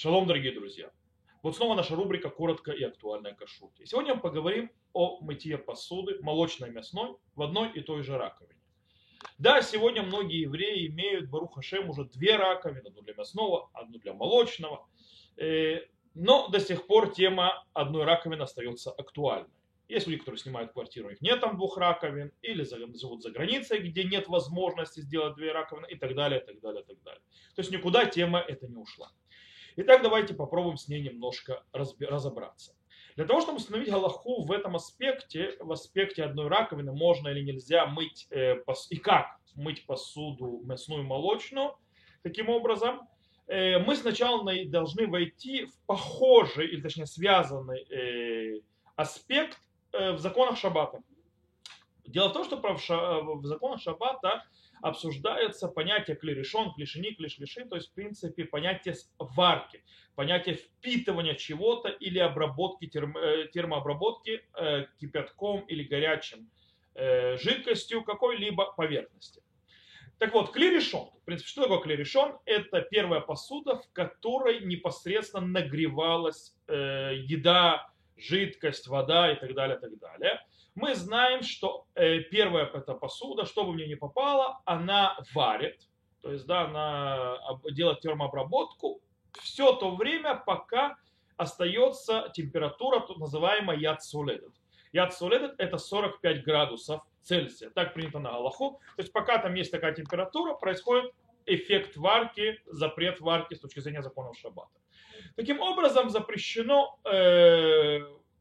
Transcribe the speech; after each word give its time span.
Шалом, 0.00 0.28
дорогие 0.28 0.52
друзья! 0.52 0.92
Вот 1.42 1.56
снова 1.56 1.74
наша 1.74 1.96
рубрика 1.96 2.30
«Коротко 2.30 2.70
и 2.70 2.84
актуально 2.84 3.30
о 3.30 3.34
кашруте». 3.34 3.84
Сегодня 3.84 4.14
мы 4.14 4.20
поговорим 4.20 4.70
о 4.92 5.18
мытье 5.20 5.58
посуды, 5.58 6.20
молочной 6.22 6.68
и 6.68 6.72
мясной, 6.72 7.16
в 7.34 7.42
одной 7.42 7.72
и 7.72 7.80
той 7.80 8.04
же 8.04 8.16
раковине. 8.16 8.60
Да, 9.38 9.60
сегодня 9.60 10.04
многие 10.04 10.42
евреи 10.42 10.86
имеют, 10.86 11.28
Барух 11.28 11.56
Хашем, 11.56 11.90
уже 11.90 12.04
две 12.04 12.36
раковины, 12.36 12.86
одну 12.86 13.02
для 13.02 13.14
мясного, 13.14 13.70
одну 13.72 13.98
для 13.98 14.14
молочного. 14.14 14.86
Э, 15.36 15.80
но 16.14 16.46
до 16.46 16.60
сих 16.60 16.86
пор 16.86 17.12
тема 17.12 17.66
одной 17.72 18.04
раковины 18.04 18.42
остается 18.42 18.92
актуальной. 18.92 19.50
Есть 19.88 20.06
люди, 20.06 20.20
которые 20.20 20.38
снимают 20.38 20.72
квартиру, 20.74 21.08
у 21.08 21.10
них 21.10 21.20
нет 21.22 21.40
там 21.40 21.56
двух 21.56 21.76
раковин, 21.76 22.30
или 22.42 22.62
живут 22.62 23.22
за 23.22 23.32
границей, 23.32 23.80
где 23.80 24.04
нет 24.04 24.28
возможности 24.28 25.00
сделать 25.00 25.34
две 25.34 25.50
раковины, 25.50 25.86
и 25.86 25.96
так 25.96 26.14
далее, 26.14 26.40
и 26.40 26.44
так 26.46 26.60
далее, 26.60 26.82
и 26.82 26.86
так 26.86 27.02
далее. 27.02 27.22
То 27.56 27.62
есть 27.62 27.72
никуда 27.72 28.06
тема 28.06 28.38
эта 28.38 28.68
не 28.68 28.76
ушла. 28.76 29.10
Итак, 29.80 30.02
давайте 30.02 30.34
попробуем 30.34 30.76
с 30.76 30.88
ней 30.88 31.00
немножко 31.00 31.62
разобраться. 31.72 32.74
Для 33.14 33.26
того, 33.26 33.40
чтобы 33.40 33.58
установить 33.58 33.88
галаху 33.88 34.42
в 34.42 34.50
этом 34.50 34.74
аспекте, 34.74 35.54
в 35.60 35.70
аспекте 35.70 36.24
одной 36.24 36.48
раковины, 36.48 36.92
можно 36.92 37.28
или 37.28 37.44
нельзя 37.44 37.86
мыть, 37.86 38.26
э, 38.30 38.56
и 38.90 38.96
как 38.96 39.38
мыть 39.54 39.86
посуду 39.86 40.62
мясную 40.64 41.04
молочную, 41.04 41.76
таким 42.24 42.48
образом, 42.48 43.08
э, 43.46 43.78
мы 43.78 43.94
сначала 43.94 44.44
должны 44.66 45.06
войти 45.06 45.66
в 45.66 45.86
похожий, 45.86 46.66
или 46.66 46.80
точнее 46.80 47.06
связанный 47.06 47.82
э, 47.82 48.60
аспект 48.96 49.60
в 49.92 50.18
законах 50.18 50.58
шаббата. 50.58 51.04
Дело 52.04 52.30
в 52.30 52.32
том, 52.32 52.44
что 52.44 52.56
в 52.56 53.46
законах 53.46 53.80
шаббата 53.80 54.44
обсуждается 54.82 55.68
понятие 55.68 56.16
клерешон, 56.16 56.72
клешини, 56.74 57.14
клешлиши, 57.14 57.64
то 57.64 57.76
есть 57.76 57.90
в 57.90 57.94
принципе 57.94 58.44
понятие 58.44 58.94
варки, 59.18 59.82
понятие 60.14 60.56
впитывания 60.56 61.34
чего-то 61.34 61.88
или 61.88 62.18
обработки, 62.18 62.90
э, 62.92 63.48
термообработки 63.52 64.42
э, 64.54 64.86
кипятком 65.00 65.60
или 65.60 65.82
горячим 65.84 66.50
э, 66.94 67.36
жидкостью 67.38 68.02
какой-либо 68.04 68.72
поверхности. 68.72 69.42
Так 70.18 70.34
вот, 70.34 70.50
клерешон. 70.52 71.10
В 71.22 71.24
принципе, 71.24 71.48
что 71.48 71.62
такое 71.62 71.78
клерешон? 71.78 72.38
Это 72.44 72.80
первая 72.80 73.20
посуда, 73.20 73.76
в 73.76 73.92
которой 73.92 74.60
непосредственно 74.64 75.46
нагревалась 75.46 76.56
э, 76.66 77.12
еда, 77.24 77.88
жидкость, 78.18 78.88
вода 78.88 79.32
и 79.32 79.36
так 79.36 79.54
далее, 79.54 79.76
и 79.76 79.80
так 79.80 79.98
далее 79.98 80.40
мы 80.78 80.94
знаем, 80.94 81.42
что 81.42 81.86
э, 81.94 82.20
первая 82.20 82.66
эта 82.66 82.94
посуда, 82.94 83.44
что 83.44 83.64
бы 83.64 83.72
в 83.72 83.76
нее 83.76 83.88
не 83.88 83.96
попало, 83.96 84.60
она 84.64 85.18
варит, 85.34 85.88
то 86.22 86.30
есть 86.32 86.46
да, 86.46 86.62
она 86.62 87.38
делает 87.72 88.00
термообработку 88.00 89.00
все 89.40 89.72
то 89.74 89.94
время, 89.96 90.36
пока 90.36 90.96
остается 91.36 92.30
температура, 92.34 93.00
так 93.00 93.16
называемая 93.16 93.76
яд 93.76 94.02
суледет. 94.02 94.52
Яд 94.92 95.14
суледет 95.14 95.54
это 95.58 95.78
45 95.78 96.44
градусов 96.44 97.02
Цельсия, 97.22 97.70
так 97.70 97.94
принято 97.94 98.18
на 98.20 98.30
Аллаху. 98.30 98.80
То 98.96 99.02
есть 99.02 99.12
пока 99.12 99.38
там 99.38 99.54
есть 99.54 99.70
такая 99.70 99.94
температура, 99.94 100.54
происходит 100.54 101.12
эффект 101.48 101.96
варки, 101.96 102.60
запрет 102.66 103.20
варки 103.20 103.54
с 103.54 103.60
точки 103.60 103.80
зрения 103.80 104.02
законов 104.02 104.36
шаббата. 104.38 104.78
Таким 105.36 105.60
образом, 105.60 106.10
запрещено 106.10 106.98
э, 107.04 108.00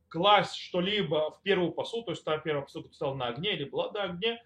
класть 0.10 0.56
что-либо 0.56 1.32
в 1.32 1.42
первую 1.42 1.72
посуду, 1.72 2.06
то 2.06 2.12
есть 2.12 2.24
та 2.24 2.38
первая 2.38 2.64
посуда 2.64 2.94
стояла 2.94 3.16
на 3.16 3.28
огне 3.28 3.54
или 3.54 3.66
была 3.66 3.92
на 3.92 4.04
огне, 4.04 4.44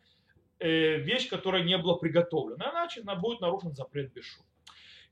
э, 0.60 0.98
вещь, 0.98 1.30
которая 1.30 1.64
не 1.64 1.78
была 1.78 1.96
приготовлена, 1.96 2.72
иначе 2.72 3.02
она 3.02 3.16
будет 3.16 3.42
нарушен 3.42 3.74
запрет 3.74 4.14
бешу. 4.14 4.42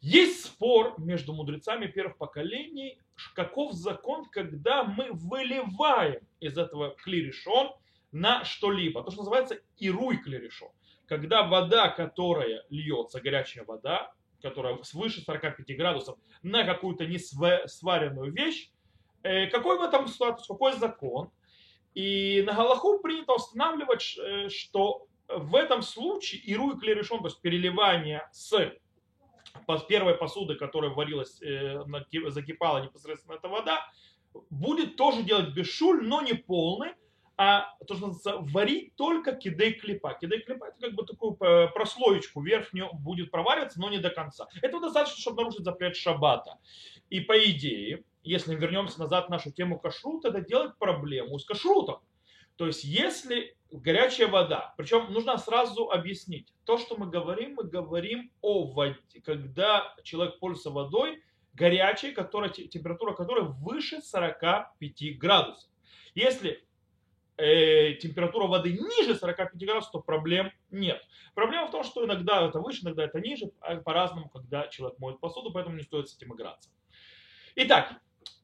Есть 0.01 0.45
спор 0.45 0.95
между 0.97 1.33
мудрецами 1.33 1.87
первых 1.87 2.17
поколений, 2.17 2.99
каков 3.35 3.73
закон, 3.73 4.25
когда 4.29 4.83
мы 4.85 5.09
выливаем 5.11 6.21
из 6.39 6.57
этого 6.57 6.95
клиришон 7.03 7.73
на 8.11 8.45
что-либо. 8.45 9.03
То, 9.03 9.11
что 9.11 9.21
называется 9.21 9.59
ируй 9.77 10.17
клиришон. 10.17 10.69
Когда 11.09 11.43
вода, 11.43 11.89
которая 11.89 12.63
льется, 12.69 13.19
горячая 13.19 13.65
вода, 13.65 14.13
которая 14.41 14.81
свыше 14.83 15.21
45 15.21 15.75
градусов, 15.75 16.17
на 16.43 16.63
какую-то 16.63 17.05
несваренную 17.05 18.31
вещь, 18.31 18.71
Э, 19.23 19.47
какой 19.47 19.77
в 19.77 19.81
этом 19.81 20.07
статус, 20.07 20.47
какой 20.47 20.73
закон. 20.73 21.29
И 21.93 22.43
на 22.45 22.53
Галаху 22.53 22.99
принято 22.99 23.33
устанавливать, 23.33 24.17
э, 24.17 24.49
что 24.49 25.07
в 25.27 25.55
этом 25.55 25.81
случае 25.81 26.41
иру 26.41 26.71
и 26.71 26.79
клерешон, 26.79 27.19
то 27.19 27.25
есть 27.25 27.41
переливание 27.41 28.27
с 28.31 28.75
первой 29.87 30.15
посуды, 30.15 30.55
которая 30.55 30.91
варилась, 30.91 31.41
э, 31.41 31.83
закипала 32.27 32.83
непосредственно 32.83 33.35
эта 33.35 33.47
вода, 33.47 33.85
будет 34.49 34.95
тоже 34.95 35.23
делать 35.23 35.53
бешуль, 35.53 36.07
но 36.07 36.21
не 36.21 36.33
полный, 36.33 36.93
а 37.41 37.73
то, 37.87 37.95
что 37.95 38.07
называется, 38.07 38.51
варить 38.51 38.95
только 38.97 39.33
кидей 39.33 39.71
клипа. 39.71 40.13
Кидей 40.19 40.41
клипа 40.41 40.65
это 40.65 40.77
как 40.81 40.93
бы 40.93 41.05
такую 41.05 41.37
прослоечку 41.73 42.41
верхнюю 42.41 42.89
будет 42.93 43.31
провариваться, 43.31 43.79
но 43.79 43.89
не 43.89 43.97
до 43.97 44.09
конца. 44.09 44.49
Это 44.61 44.81
достаточно, 44.81 45.21
чтобы 45.21 45.37
нарушить 45.37 45.63
запрет 45.63 45.95
шаббата. 45.95 46.57
И 47.09 47.21
по 47.21 47.39
идее, 47.39 48.03
если 48.23 48.55
вернемся 48.55 48.99
назад 48.99 49.27
в 49.27 49.29
нашу 49.29 49.53
тему 49.53 49.79
кашрута, 49.79 50.27
это 50.27 50.41
делает 50.41 50.77
проблему 50.77 51.39
с 51.39 51.45
кашрутом. 51.45 52.01
То 52.57 52.67
есть 52.67 52.83
если 52.83 53.55
горячая 53.71 54.27
вода, 54.27 54.73
причем 54.75 55.13
нужно 55.13 55.37
сразу 55.37 55.89
объяснить, 55.89 56.53
то, 56.65 56.77
что 56.77 56.97
мы 56.97 57.09
говорим, 57.09 57.55
мы 57.55 57.63
говорим 57.63 58.33
о 58.41 58.65
воде, 58.65 59.21
когда 59.23 59.95
человек 60.03 60.39
пользуется 60.39 60.71
водой 60.71 61.23
горячей, 61.53 62.11
которая, 62.11 62.49
температура 62.49 63.13
которой 63.13 63.45
выше 63.45 64.01
45 64.01 65.17
градусов. 65.17 65.69
Если 66.15 66.65
э, 67.39 67.93
температура 67.95 68.47
воды 68.47 68.73
ниже 68.73 69.15
45 69.15 69.55
градусов, 69.55 69.91
то 69.91 69.99
проблем 70.01 70.51
нет. 70.69 71.01
Проблема 71.33 71.67
в 71.67 71.71
том, 71.71 71.83
что 71.83 72.05
иногда 72.05 72.47
это 72.47 72.59
выше, 72.59 72.83
иногда 72.83 73.05
это 73.05 73.19
ниже, 73.19 73.51
а 73.61 73.77
по-разному, 73.77 74.29
когда 74.29 74.67
человек 74.67 74.99
моет 74.99 75.19
посуду, 75.19 75.51
поэтому 75.51 75.77
не 75.77 75.83
стоит 75.83 76.09
с 76.09 76.17
этим 76.17 76.33
играться. 76.35 76.69
Итак, 77.55 77.93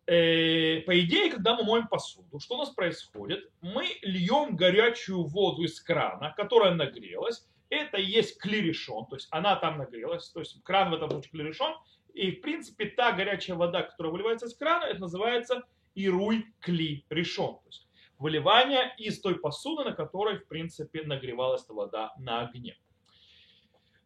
э, 0.07 0.81
по 0.81 0.99
идее, 0.99 1.31
когда 1.31 1.55
мы 1.55 1.63
моем 1.63 1.87
посуду, 1.87 2.39
что 2.39 2.55
у 2.55 2.57
нас 2.57 2.69
происходит? 2.69 3.49
Мы 3.61 3.87
льем 4.01 4.55
горячую 4.55 5.23
воду 5.25 5.63
из 5.63 5.79
крана, 5.81 6.33
которая 6.35 6.73
нагрелась. 6.73 7.47
Это 7.69 7.97
и 7.97 8.05
есть 8.05 8.39
клирешон, 8.39 9.07
то 9.07 9.15
есть 9.15 9.27
она 9.31 9.55
там 9.55 9.79
нагрелась, 9.79 10.29
то 10.29 10.39
есть 10.39 10.61
кран 10.63 10.91
в 10.91 10.93
этом 10.93 11.09
случае 11.09 11.31
клирешон. 11.31 11.75
И, 12.13 12.31
в 12.31 12.41
принципе, 12.41 12.85
та 12.85 13.11
горячая 13.11 13.57
вода, 13.57 13.81
которая 13.81 14.13
выливается 14.13 14.45
из 14.45 14.55
крана, 14.55 14.85
это 14.85 15.01
называется 15.01 15.63
ируй 15.95 16.45
кли. 16.59 17.05
То 17.09 17.15
есть 17.15 17.84
выливание 18.17 18.93
из 18.97 19.19
той 19.21 19.39
посуды, 19.39 19.83
на 19.83 19.93
которой, 19.93 20.37
в 20.37 20.47
принципе, 20.47 21.03
нагревалась 21.03 21.63
эта 21.63 21.73
вода 21.73 22.13
на 22.17 22.41
огне. 22.41 22.77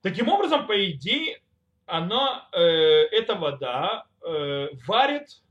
Таким 0.02 0.30
образом, 0.30 0.66
по 0.68 0.92
идее, 0.92 1.42
она, 1.86 2.48
э, 2.54 2.60
эта 2.60 3.36
вода 3.36 4.06
э, 4.26 4.70
варит 4.88 5.44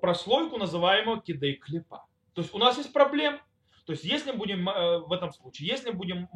прослойку, 0.00 0.58
называемую 0.58 1.20
кидей 1.20 1.54
клепа. 1.54 2.06
То 2.34 2.42
есть 2.42 2.54
у 2.54 2.58
нас 2.58 2.76
есть 2.76 2.92
проблема. 2.92 3.40
То 3.86 3.92
есть 3.92 4.04
если 4.04 4.32
будем 4.32 4.68
э, 4.68 4.98
в 4.98 5.12
этом 5.12 5.32
случае, 5.32 5.68
если 5.68 5.92
будем 5.92 6.28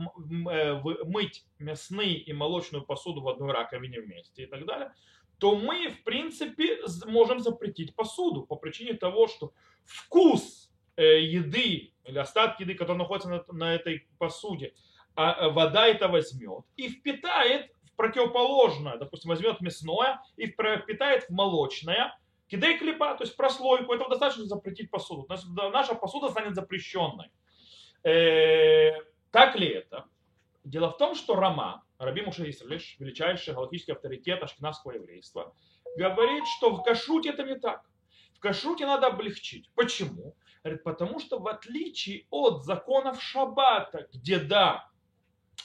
э, 0.49 0.81
мыть 1.05 1.45
мясные 1.59 2.17
и 2.17 2.33
молочную 2.33 2.85
посуду 2.85 3.21
в 3.21 3.29
одной 3.29 3.53
раковине 3.53 4.01
вместе 4.01 4.45
и 4.45 4.47
так 4.47 4.65
далее, 4.67 4.93
то 5.39 5.57
мы, 5.57 5.89
в 5.89 6.05
принципе, 6.05 6.79
можем 7.07 7.41
запретить 7.41 7.95
посуду 7.95 8.43
по 8.43 8.57
причине 8.57 8.95
того, 8.95 9.27
что 9.27 9.53
вкус 9.85 10.70
еды 11.03 11.93
или 12.05 12.19
остатки 12.19 12.63
еды, 12.63 12.75
которые 12.75 12.99
находятся 12.99 13.29
на, 13.29 13.45
на 13.53 13.75
этой 13.75 14.09
посуде, 14.19 14.75
а 15.15 15.49
вода 15.49 15.87
это 15.87 16.09
возьмет 16.09 16.65
и 16.77 16.89
впитает 16.89 17.71
в 17.85 17.97
противоположное, 17.97 18.97
допустим, 18.97 19.31
возьмет 19.31 19.61
мясное 19.61 20.21
и 20.37 20.47
впитает 20.47 21.25
в 21.25 21.31
молочное, 21.31 22.15
Кидей 22.51 22.79
клипа, 22.79 23.15
то 23.15 23.23
есть 23.23 23.37
прослойку, 23.37 23.95
этого 23.95 24.11
достаточно 24.11 24.45
запретить 24.45 24.91
посуду. 24.91 25.29
Наша 25.73 25.95
посуда 25.95 26.31
станет 26.31 26.57
запрещенной. 26.57 27.31
Э, 28.03 28.95
так 29.31 29.55
ли 29.55 29.69
это? 29.69 30.07
Дело 30.65 30.91
в 30.91 30.97
том, 30.99 31.15
что 31.15 31.37
Рама, 31.37 31.85
Раби 31.99 32.23
Муша 32.23 32.49
Исралиш, 32.51 32.97
величайший 32.99 33.55
галактический 33.55 33.95
авторитет 33.95 34.43
ашкенадского 34.43 34.93
еврейства, 34.93 35.55
говорит, 35.97 36.43
что 36.57 36.71
в 36.75 36.83
кашруте 36.83 37.31
это 37.31 37.45
не 37.45 37.57
так. 37.57 37.89
В 38.35 38.41
кашруте 38.41 38.85
надо 38.85 39.07
облегчить. 39.07 39.71
Почему? 39.77 40.35
Говорит, 40.63 40.83
потому 40.85 41.21
что 41.21 41.39
в 41.39 41.49
отличие 41.49 42.27
от 42.31 42.65
законов 42.65 43.23
шаббата, 43.23 44.09
где 44.13 44.39
да, 44.39 44.89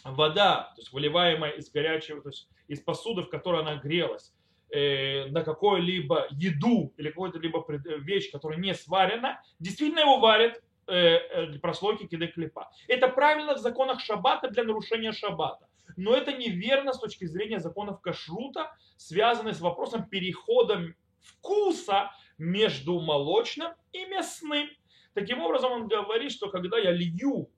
вода, 0.03 0.71
то 0.75 0.81
есть 0.81 0.93
выливаемая 0.93 1.51
из 1.51 1.69
горячего, 1.69 2.21
то 2.21 2.29
есть 2.29 2.47
из 2.67 2.79
посуды, 2.81 3.23
в 3.23 3.29
которой 3.29 3.61
она 3.61 3.75
грелась, 3.75 4.33
э, 4.69 5.25
на 5.27 5.43
какую-либо 5.43 6.27
еду 6.31 6.93
или 6.97 7.09
какую-то 7.09 7.39
либо 7.39 7.65
вещь, 7.99 8.31
которая 8.31 8.57
не 8.59 8.73
сварена, 8.73 9.41
действительно 9.59 9.99
его 9.99 10.19
варят 10.19 10.61
э, 10.87 10.95
э, 10.95 11.59
прослойки 11.59 12.07
киды 12.07 12.27
клепа. 12.27 12.71
Это 12.87 13.09
правильно 13.09 13.55
в 13.55 13.59
законах 13.59 13.99
шаббата 13.99 14.49
для 14.49 14.63
нарушения 14.63 15.11
шаббата. 15.11 15.67
Но 15.97 16.15
это 16.15 16.33
неверно 16.33 16.93
с 16.93 16.99
точки 16.99 17.25
зрения 17.25 17.59
законов 17.59 18.01
кашрута, 18.01 18.75
связанных 18.97 19.55
с 19.55 19.61
вопросом 19.61 20.07
перехода 20.07 20.93
вкуса 21.21 22.11
между 22.37 22.99
молочным 22.99 23.71
и 23.91 24.05
мясным. 24.05 24.67
Таким 25.15 25.41
образом, 25.41 25.71
он 25.71 25.87
говорит, 25.87 26.31
что 26.31 26.49
когда 26.49 26.77
я 26.77 26.91
лью 26.91 27.49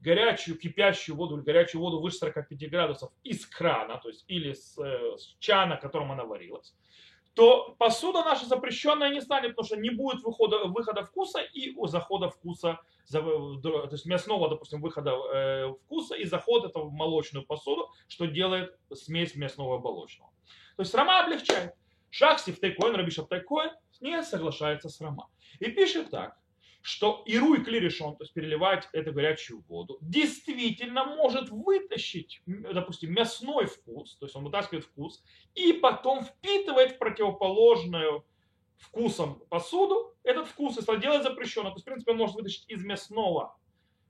горячую 0.00 0.58
кипящую 0.58 1.16
воду 1.16 1.36
или 1.38 1.44
горячую 1.44 1.80
воду 1.80 1.98
выше 1.98 2.18
45 2.18 2.70
градусов 2.70 3.10
из 3.24 3.46
крана, 3.46 3.96
то 3.96 4.08
есть 4.08 4.24
или 4.28 4.52
с, 4.52 4.78
э, 4.78 5.16
с 5.16 5.34
чана, 5.38 5.78
которым 5.78 6.12
она 6.12 6.24
варилась, 6.24 6.74
то 7.32 7.74
посуда 7.78 8.22
наша 8.22 8.44
запрещенная 8.46 9.08
не 9.08 9.22
станет, 9.22 9.50
потому 9.50 9.66
что 9.66 9.76
не 9.76 9.88
будет 9.88 10.22
выхода, 10.22 10.64
выхода 10.66 11.02
вкуса 11.04 11.40
и 11.40 11.74
захода 11.86 12.28
вкуса, 12.28 12.80
то 13.10 13.88
есть 13.90 14.04
мясного, 14.04 14.50
допустим, 14.50 14.82
выхода 14.82 15.12
э, 15.32 15.72
вкуса 15.84 16.16
и 16.16 16.26
захода 16.26 16.68
этого 16.68 16.84
в 16.84 16.92
молочную 16.92 17.46
посуду, 17.46 17.90
что 18.08 18.26
делает 18.26 18.78
смесь 18.92 19.34
мясного 19.34 19.78
и 19.78 19.82
молочного. 19.82 20.30
То 20.76 20.82
есть 20.82 20.94
Рама 20.94 21.20
облегчает. 21.24 21.74
Шахси 22.10 22.52
в 22.52 22.60
Тайкоин, 22.60 22.94
Раби 22.94 23.10
Шаптайкоин 23.10 23.70
не 24.00 24.22
соглашается 24.22 24.90
с 24.90 25.00
Рама. 25.00 25.28
И 25.60 25.70
пишет 25.70 26.10
так, 26.10 26.38
что 26.86 27.24
Иру 27.26 27.54
и 27.54 27.64
Клирешон, 27.64 28.16
то 28.16 28.22
есть 28.22 28.32
переливать 28.32 28.88
эту 28.92 29.12
горячую 29.12 29.64
воду, 29.68 29.98
действительно 30.00 31.04
может 31.04 31.48
вытащить, 31.50 32.40
допустим, 32.46 33.12
мясной 33.12 33.66
вкус, 33.66 34.14
то 34.14 34.26
есть 34.26 34.36
он 34.36 34.44
вытаскивает 34.44 34.84
вкус, 34.84 35.24
и 35.56 35.72
потом 35.72 36.22
впитывает 36.24 36.92
в 36.92 36.98
противоположную 36.98 38.24
вкусом 38.76 39.42
посуду 39.50 40.14
этот 40.22 40.46
вкус, 40.46 40.76
если 40.76 41.00
делать 41.00 41.24
запрещено, 41.24 41.70
то 41.70 41.74
есть, 41.74 41.82
в 41.82 41.86
принципе, 41.86 42.12
он 42.12 42.18
может 42.18 42.36
вытащить 42.36 42.64
из 42.68 42.84
мясного 42.84 43.58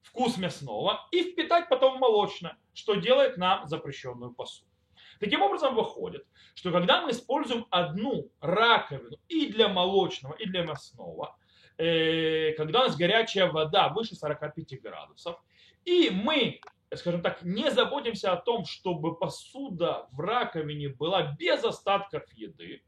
вкус 0.03 0.37
мясного 0.37 1.09
и 1.13 1.23
впитать 1.23 1.71
потом 1.71 1.97
в 1.97 2.01
молочное, 2.01 2.59
что 2.75 2.95
делает 2.97 3.39
нам 3.39 3.67
запрещенную 3.67 4.35
посуду. 4.35 4.71
Таким 5.19 5.41
образом 5.41 5.75
выходит, 5.75 6.27
что 6.55 6.71
когда 6.71 7.01
мы 7.01 7.13
используем 7.13 7.67
одну 7.71 8.31
раковину 8.41 9.17
и 9.29 9.47
для 9.47 9.69
молочного, 9.69 10.35
и 10.35 10.45
для 10.45 10.63
мясного, 10.63 11.39
когда 11.77 12.81
у 12.81 12.85
нас 12.85 12.97
горячая 12.97 13.51
вода 13.51 13.89
выше 13.89 14.15
45 14.15 14.81
градусов, 14.81 15.43
и 15.85 16.11
мы, 16.11 16.61
скажем 16.95 17.23
так, 17.23 17.43
не 17.43 17.71
заботимся 17.71 18.33
о 18.33 18.37
том, 18.37 18.65
чтобы 18.65 19.17
посуда 19.17 20.09
в 20.13 20.21
раковине 20.21 20.89
была 20.89 21.35
без 21.39 21.65
остатков 21.65 22.25
еды, 22.33 22.83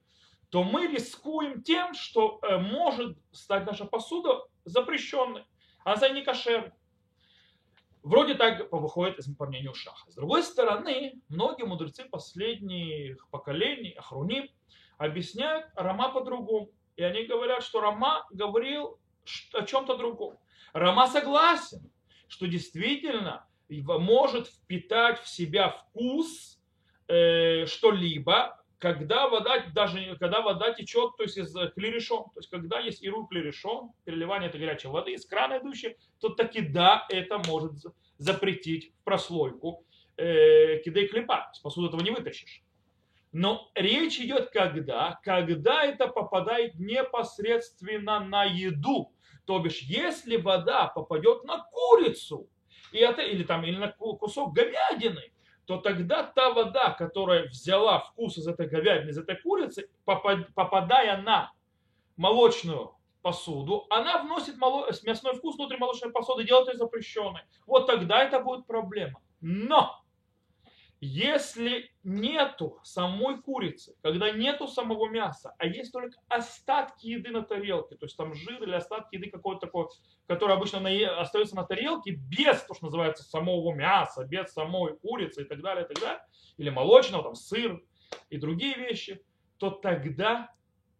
то 0.50 0.64
мы 0.64 0.86
рискуем 0.86 1.62
тем, 1.62 1.94
что 1.94 2.40
э, 2.42 2.56
может 2.56 3.18
стать 3.32 3.66
наша 3.66 3.84
посуда 3.84 4.44
запрещенной. 4.64 5.44
Она 5.84 5.96
станет 5.96 6.16
не 6.16 6.22
кошерной. 6.22 6.72
Вроде 8.02 8.34
так 8.34 8.72
выходит 8.72 9.18
по 9.36 9.46
мнению 9.46 9.74
Шаха. 9.74 10.10
С 10.10 10.14
другой 10.14 10.42
стороны, 10.42 11.20
многие 11.28 11.64
мудрецы 11.64 12.04
последних 12.04 13.28
поколений, 13.28 13.92
Ахруним, 13.98 14.48
объясняют 14.96 15.66
Рама 15.74 16.10
по-другому. 16.10 16.70
И 16.98 17.02
они 17.04 17.22
говорят, 17.26 17.62
что 17.62 17.80
Рама 17.80 18.26
говорил 18.32 18.98
о 19.52 19.62
чем-то 19.62 19.96
другом. 19.96 20.36
Рама 20.72 21.06
согласен, 21.06 21.92
что 22.26 22.48
действительно 22.48 23.46
может 23.68 24.48
впитать 24.48 25.22
в 25.22 25.28
себя 25.28 25.68
вкус 25.68 26.60
э, 27.06 27.66
что-либо, 27.66 28.60
когда 28.80 29.28
вода, 29.28 29.64
даже 29.72 30.16
когда 30.16 30.40
вода 30.40 30.74
течет, 30.74 31.16
то 31.16 31.22
есть 31.22 31.36
из 31.36 31.54
клерешон, 31.76 32.24
то 32.34 32.40
есть 32.40 32.50
когда 32.50 32.80
есть 32.80 33.00
иру 33.04 33.26
клерешон, 33.26 33.92
переливание 34.04 34.48
этой 34.48 34.60
горячей 34.60 34.88
воды 34.88 35.12
из 35.12 35.24
крана 35.24 35.58
идущей, 35.58 35.96
то 36.20 36.30
таки 36.30 36.62
да, 36.62 37.06
это 37.10 37.38
может 37.46 37.74
запретить 38.18 38.92
прослойку 39.04 39.84
э, 40.16 40.78
кидей 40.80 41.06
клепа, 41.06 41.48
с 41.54 41.60
посуды 41.60 41.88
этого 41.88 42.02
не 42.02 42.10
вытащишь. 42.10 42.64
Но 43.32 43.70
речь 43.74 44.18
идет 44.20 44.50
когда? 44.50 45.18
Когда 45.22 45.84
это 45.84 46.08
попадает 46.08 46.78
непосредственно 46.78 48.20
на 48.20 48.44
еду. 48.44 49.12
То 49.44 49.58
бишь, 49.58 49.82
если 49.82 50.36
вода 50.36 50.86
попадет 50.86 51.44
на 51.44 51.64
курицу, 51.70 52.48
и 52.92 52.98
это, 52.98 53.22
или, 53.22 53.44
там, 53.44 53.64
или 53.64 53.76
на 53.76 53.92
кусок 53.92 54.52
говядины, 54.54 55.32
то 55.66 55.78
тогда 55.78 56.22
та 56.22 56.50
вода, 56.52 56.90
которая 56.90 57.46
взяла 57.48 58.00
вкус 58.00 58.38
из 58.38 58.46
этой 58.46 58.66
говядины, 58.66 59.10
из 59.10 59.18
этой 59.18 59.36
курицы, 59.36 59.90
попадая 60.04 61.20
на 61.20 61.52
молочную 62.16 62.94
посуду, 63.20 63.86
она 63.90 64.22
вносит 64.22 64.56
мясной 64.56 65.34
вкус 65.34 65.56
внутрь 65.56 65.76
молочной 65.76 66.10
посуды, 66.10 66.44
делает 66.44 66.68
ее 66.68 66.78
запрещенной. 66.78 67.42
Вот 67.66 67.86
тогда 67.86 68.24
это 68.24 68.40
будет 68.40 68.66
проблема. 68.66 69.20
Но 69.40 70.02
если 71.00 71.90
нету 72.02 72.80
самой 72.82 73.40
курицы, 73.40 73.94
когда 74.02 74.30
нету 74.30 74.66
самого 74.66 75.08
мяса, 75.08 75.54
а 75.58 75.66
есть 75.66 75.92
только 75.92 76.18
остатки 76.28 77.06
еды 77.06 77.30
на 77.30 77.42
тарелке, 77.42 77.96
то 77.96 78.06
есть 78.06 78.16
там 78.16 78.34
жир 78.34 78.62
или 78.62 78.72
остатки 78.72 79.14
еды 79.14 79.30
какой-то 79.30 79.60
такой, 79.60 79.86
который 80.26 80.56
обычно 80.56 80.80
на, 80.80 81.20
остается 81.20 81.54
на 81.54 81.64
тарелке 81.64 82.12
без, 82.12 82.62
то, 82.62 82.74
что 82.74 82.86
называется, 82.86 83.22
самого 83.22 83.72
мяса, 83.74 84.24
без 84.24 84.52
самой 84.52 84.96
курицы 84.96 85.42
и 85.42 85.44
так 85.44 85.60
далее, 85.60 85.84
и 85.84 85.88
так 85.88 86.02
далее, 86.02 86.22
или 86.56 86.70
молочного, 86.70 87.22
там 87.22 87.34
сыр 87.36 87.80
и 88.30 88.38
другие 88.38 88.74
вещи, 88.74 89.22
то 89.58 89.70
тогда 89.70 90.52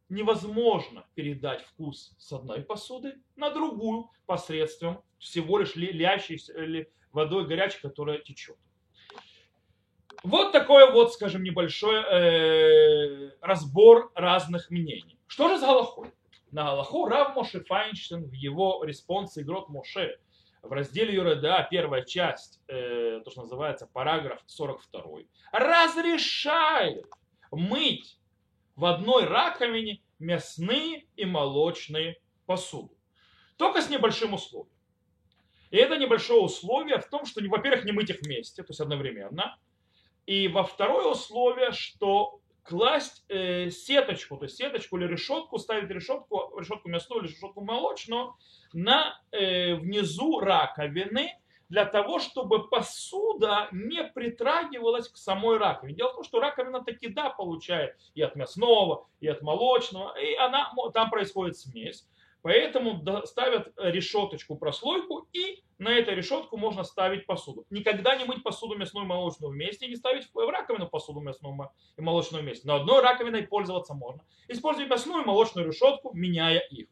невозможно 0.09 1.06
передать 1.15 1.62
вкус 1.62 2.15
с 2.19 2.33
одной 2.33 2.62
посуды 2.62 3.15
на 3.37 3.51
другую 3.51 4.11
посредством 4.27 5.03
всего 5.19 5.59
лишь 5.59 5.75
лящейся 5.75 6.53
или 6.53 6.91
водой 7.12 7.47
горячей, 7.47 7.81
которая 7.81 8.19
течет. 8.19 8.56
Вот 10.25 10.53
такой 10.53 10.91
вот, 10.91 11.12
скажем, 11.12 11.43
небольшой 11.44 12.00
э, 12.00 13.31
разбор 13.41 14.11
разных 14.15 14.70
мнений. 14.70 15.17
Что 15.26 15.49
же 15.49 15.59
с 15.59 15.61
Галахой? 15.61 16.11
На 16.50 16.65
Галаху 16.65 17.06
Рав 17.06 17.37
Моше 17.37 17.62
Файнштейн 17.62 18.25
в 18.25 18.32
его 18.32 18.82
респонсе 18.85 19.43
«Игрот 19.43 19.69
Моше» 19.69 20.19
в 20.62 20.73
разделе 20.73 21.15
Юреда, 21.15 21.67
первая 21.70 22.03
часть, 22.03 22.61
э, 22.67 23.20
то, 23.25 23.31
что 23.31 23.43
называется 23.43 23.88
параграф 23.93 24.43
42, 24.47 25.20
разрешает 25.53 27.06
мыть 27.53 28.19
в 28.75 28.87
одной 28.87 29.25
раковине 29.25 30.03
мясные 30.19 31.06
и 31.17 31.25
молочные 31.26 32.17
посуды. 32.44 32.94
Только 33.56 33.82
с 33.82 33.88
небольшим 33.88 34.35
условием. 34.35 34.75
И 35.70 35.76
это 35.76 35.97
небольшое 35.97 36.41
условие 36.41 36.99
в 36.99 37.09
том, 37.09 37.25
что, 37.25 37.41
во-первых, 37.47 37.85
не 37.85 37.93
мыть 37.93 38.11
их 38.11 38.20
вместе, 38.23 38.62
то 38.62 38.70
есть 38.70 38.81
одновременно– 38.81 39.56
и 40.29 40.47
во 40.47 40.63
второе 40.63 41.07
условие, 41.07 41.73
что 41.73 42.41
класть 42.63 43.25
э, 43.31 43.71
сеточку, 43.71 44.37
то 44.37 44.45
есть 44.45 44.59
сеточку 44.59 44.99
или 44.99 45.07
решетку, 45.07 45.57
ставить 45.57 45.89
решетку, 45.89 46.53
решетку 46.58 46.91
мясную 46.91 47.23
или 47.23 47.31
решетку 47.31 47.63
молочную 47.63 48.37
на 48.75 49.19
э, 49.32 49.75
внизу 49.77 50.39
раковины, 50.39 51.32
для 51.70 51.87
того, 51.87 52.19
чтобы 52.19 52.69
посуда 52.69 53.69
не 53.73 54.05
притрагивалась 54.05 55.08
к 55.08 55.17
самой 55.17 55.56
раковине. 55.56 55.97
Дело 55.97 56.11
в 56.11 56.15
том, 56.17 56.25
что 56.25 56.41
раковина 56.41 56.85
таки 56.85 57.08
да 57.08 57.31
получает 57.31 57.97
и 58.15 58.20
от 58.20 58.37
мясного, 58.37 59.06
и 59.20 59.29
от 59.29 59.41
молочного, 59.41 60.15
и 60.19 60.35
она, 60.35 60.70
там 60.93 61.08
происходит 61.08 61.56
смесь. 61.56 62.06
Поэтому 62.43 63.03
ставят 63.27 63.73
решеточку, 63.77 64.57
прослойку, 64.57 65.29
и 65.33 65.63
на 65.79 65.91
эту 65.91 66.15
решетку 66.15 66.57
можно 66.57 66.85
ставить 66.85 67.27
посуду. 67.27 67.67
Никогда 67.71 68.17
не 68.17 68.25
мыть 68.25 68.43
посуду 68.43 68.77
мясную 68.77 69.07
и 69.07 69.09
молочную 69.09 69.53
вместе, 69.53 69.87
не 69.89 69.97
ставить 69.97 70.29
в 70.33 70.51
раковину 70.51 70.89
посуду 70.89 71.21
мясную 71.21 71.71
и 71.97 72.01
молочную 72.01 72.43
вместе. 72.43 72.67
Но 72.67 72.77
одной 72.77 73.03
раковиной 73.03 73.47
пользоваться 73.47 73.95
можно. 73.95 74.25
Используя 74.49 74.87
мясную 74.87 75.23
и 75.23 75.27
молочную 75.27 75.69
решетку, 75.69 76.13
меняя 76.15 76.61
их. 76.71 76.89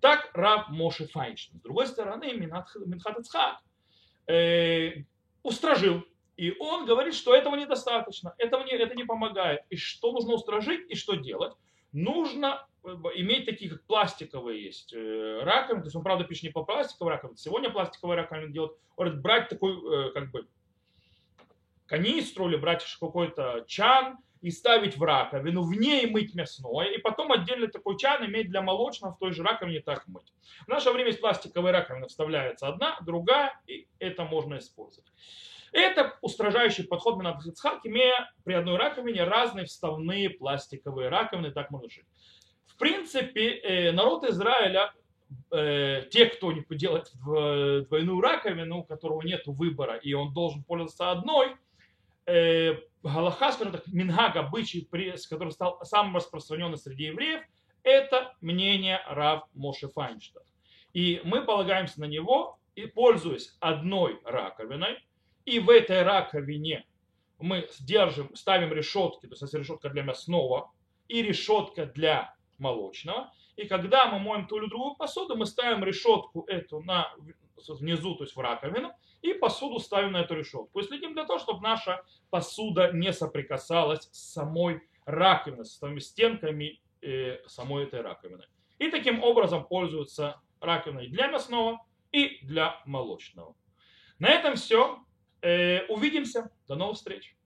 Так 0.00 0.30
раб 0.34 0.68
Моши 0.70 1.06
Файнштейн. 1.06 1.60
С 1.60 1.62
другой 1.62 1.86
стороны, 1.86 2.32
Минхат 2.32 3.18
Ицхак 3.18 3.62
э, 4.26 5.04
устражил. 5.44 6.04
И 6.36 6.56
он 6.58 6.86
говорит, 6.86 7.14
что 7.14 7.34
этого 7.34 7.54
недостаточно, 7.54 8.34
этого 8.38 8.64
не, 8.64 8.72
это 8.72 8.94
не 8.96 9.04
помогает. 9.04 9.60
И 9.70 9.76
что 9.76 10.12
нужно 10.12 10.34
устражить, 10.34 10.90
и 10.90 10.96
что 10.96 11.14
делать? 11.14 11.54
Нужно 11.92 12.66
иметь 13.14 13.46
такие, 13.46 13.70
как 13.70 13.84
пластиковые 13.84 14.64
есть 14.64 14.92
э, 14.92 15.40
раковины, 15.42 15.82
то 15.82 15.86
есть 15.86 15.96
он, 15.96 16.02
правда, 16.02 16.24
пишет 16.24 16.44
не 16.44 16.50
по 16.50 16.64
пластиковой 16.64 17.12
раковине, 17.12 17.36
сегодня 17.36 17.70
пластиковые 17.70 18.16
раковины 18.16 18.52
делают, 18.52 18.76
говорит, 18.96 19.20
брать 19.20 19.48
такой, 19.48 19.72
э, 19.72 20.10
как 20.12 20.30
бы, 20.30 20.48
канистру 21.86 22.48
или 22.48 22.56
брать 22.56 22.84
какой-то 22.98 23.64
чан 23.68 24.18
и 24.40 24.50
ставить 24.50 24.96
в 24.96 25.02
раковину, 25.02 25.62
в 25.62 25.72
ней 25.72 26.06
мыть 26.06 26.34
мясное, 26.34 26.86
и 26.86 26.98
потом 26.98 27.30
отдельно 27.30 27.68
такой 27.68 27.96
чан 27.96 28.24
иметь 28.26 28.48
для 28.48 28.62
молочного 28.62 29.14
в 29.14 29.18
той 29.18 29.32
же 29.32 29.44
раковине 29.44 29.80
так 29.80 30.08
мыть. 30.08 30.32
В 30.64 30.68
наше 30.68 30.90
время 30.90 31.10
из 31.10 31.18
пластиковой 31.18 31.70
раковины 31.70 32.08
вставляется 32.08 32.66
одна, 32.66 32.98
другая, 33.02 33.60
и 33.66 33.86
это 34.00 34.24
можно 34.24 34.58
использовать. 34.58 35.06
Это 35.72 36.18
устражающий 36.20 36.84
подход 36.84 37.22
на 37.22 37.40
Ицхак, 37.44 37.80
имея 37.84 38.30
при 38.44 38.52
одной 38.52 38.76
раковине 38.76 39.24
разные 39.24 39.64
вставные 39.64 40.28
пластиковые 40.30 41.08
раковины, 41.08 41.50
так 41.50 41.70
можно 41.70 41.88
жить. 41.88 42.04
В 42.66 42.76
принципе, 42.76 43.58
э, 43.58 43.92
народ 43.92 44.24
Израиля, 44.24 44.92
э, 45.50 46.02
те, 46.10 46.26
кто 46.26 46.52
не 46.52 46.64
делает 46.70 47.10
двойную 47.88 48.20
раковину, 48.20 48.80
у 48.80 48.84
которого 48.84 49.22
нет 49.22 49.42
выбора, 49.46 49.96
и 49.96 50.12
он 50.12 50.34
должен 50.34 50.62
пользоваться 50.62 51.10
одной, 51.10 51.56
э, 52.26 52.74
Галаха, 53.02 53.50
скажем 53.52 53.72
так, 53.72 53.86
мингаг, 53.88 54.36
обычай, 54.36 54.88
который 55.28 55.50
стал 55.50 55.80
самым 55.84 56.16
распространенным 56.16 56.76
среди 56.76 57.04
евреев, 57.04 57.42
Это 57.82 58.32
мнение 58.40 59.00
Рав 59.08 59.48
Моше 59.54 59.88
Файнштадт. 59.88 60.46
И 60.92 61.20
мы 61.24 61.42
полагаемся 61.42 62.00
на 62.00 62.04
него, 62.04 62.60
и 62.76 62.86
пользуясь 62.86 63.56
одной 63.58 64.20
раковиной, 64.24 64.98
и 65.44 65.58
в 65.58 65.70
этой 65.70 66.02
раковине 66.02 66.86
мы 67.38 67.68
держим, 67.80 68.34
ставим 68.34 68.72
решетки, 68.72 69.26
то 69.26 69.34
есть 69.34 69.54
решетка 69.54 69.88
для 69.90 70.02
мясного 70.02 70.70
и 71.08 71.22
решетка 71.22 71.86
для 71.86 72.34
молочного. 72.58 73.32
И 73.56 73.66
когда 73.66 74.06
мы 74.06 74.18
моем 74.18 74.46
ту 74.46 74.58
или 74.58 74.68
другую 74.68 74.94
посуду, 74.94 75.36
мы 75.36 75.46
ставим 75.46 75.84
решетку 75.84 76.44
эту 76.46 76.80
на, 76.80 77.12
внизу, 77.68 78.14
то 78.14 78.24
есть 78.24 78.36
в 78.36 78.40
раковину, 78.40 78.92
и 79.20 79.34
посуду 79.34 79.78
ставим 79.78 80.12
на 80.12 80.22
эту 80.22 80.34
решетку. 80.34 80.80
И 80.80 80.82
следим 80.84 81.14
для 81.14 81.24
того, 81.24 81.38
чтобы 81.38 81.60
наша 81.62 82.02
посуда 82.30 82.92
не 82.92 83.12
соприкасалась 83.12 84.08
с 84.12 84.32
самой 84.32 84.82
раковиной, 85.04 85.64
с 85.64 85.78
самими 85.78 85.98
стенками 85.98 86.80
э, 87.02 87.38
самой 87.46 87.84
этой 87.84 88.00
раковины. 88.00 88.44
И 88.78 88.90
таким 88.90 89.22
образом 89.22 89.64
пользуются 89.64 90.40
раковиной 90.60 91.08
для 91.08 91.28
мясного 91.28 91.84
и 92.10 92.38
для 92.42 92.80
молочного. 92.84 93.54
На 94.18 94.28
этом 94.28 94.54
все. 94.54 94.98
Э, 95.42 95.86
увидимся. 95.88 96.50
До 96.68 96.76
новых 96.76 96.96
встреч. 96.96 97.36